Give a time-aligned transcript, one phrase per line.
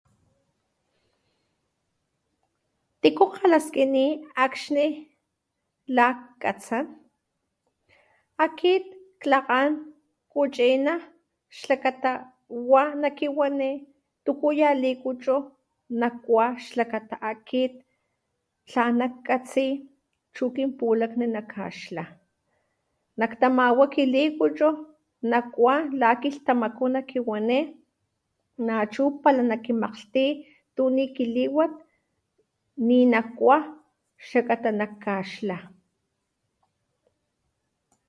[3.01, 4.05] Tiku kalaskiní
[4.43, 4.87] akgxni
[5.97, 6.85] lakkatsán,
[8.45, 8.85] akit
[9.21, 9.71] Kklakán
[10.33, 10.93] kuchiná
[11.69, 12.11] lakata
[12.71, 13.69] wa nakiwaní
[14.25, 15.37] tuku ya likuchu
[15.99, 17.63] nakuá xlakata aki
[18.69, 19.67] tlan nakatsí
[20.35, 22.03] chu kinpulakni nakaxlá,
[23.19, 24.69] nak tamawá kilikuchú,
[25.31, 27.59] nakuá la kilhtamakú nakiwaní
[28.67, 30.25] nachú pala nakimakglhti
[30.75, 31.71] tunikiliwat
[32.87, 33.57] ninakuá
[34.27, 35.57] xlakata nak kaxlá